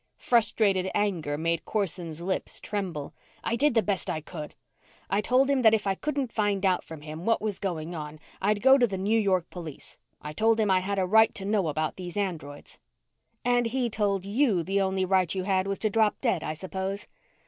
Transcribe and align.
Frustrated 0.17 0.89
anger 0.95 1.37
made 1.37 1.63
Corson's 1.63 2.21
lips 2.21 2.59
tremble. 2.59 3.13
"I 3.43 3.55
did 3.55 3.75
the 3.75 3.83
best 3.83 4.09
I 4.09 4.19
could! 4.19 4.55
I 5.11 5.21
told 5.21 5.47
him 5.47 5.61
that 5.61 5.75
if 5.75 5.85
I 5.85 5.93
couldn't 5.93 6.31
find 6.33 6.65
out 6.65 6.83
from 6.83 7.01
him 7.01 7.23
what 7.23 7.39
was 7.39 7.59
going 7.59 7.93
on, 7.93 8.19
I'd 8.41 8.63
go 8.63 8.79
to 8.79 8.87
the 8.87 8.97
New 8.97 9.19
York 9.19 9.47
police. 9.51 9.99
I 10.19 10.33
told 10.33 10.59
him 10.59 10.71
I 10.71 10.79
had 10.79 10.97
a 10.97 11.05
right 11.05 11.35
to 11.35 11.45
know 11.45 11.67
about 11.67 11.97
these 11.97 12.17
androids." 12.17 12.79
"And 13.45 13.67
he 13.67 13.91
told 13.91 14.25
you 14.25 14.63
the 14.63 14.81
only 14.81 15.05
right 15.05 15.35
you 15.35 15.43
had 15.43 15.67
was 15.67 15.77
to 15.77 15.89
drop 15.91 16.19
dead, 16.19 16.43
I 16.43 16.55
suppose." 16.55 17.05